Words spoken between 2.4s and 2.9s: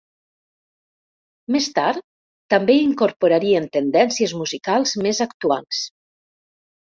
també